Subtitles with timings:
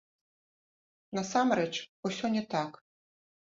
[1.19, 1.71] Насамрэч,
[2.11, 2.71] усё не так.